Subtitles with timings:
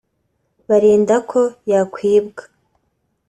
[0.67, 1.41] barinda ko
[1.71, 2.43] yakwibwa